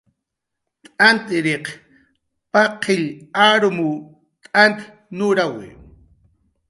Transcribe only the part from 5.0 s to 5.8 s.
nurawi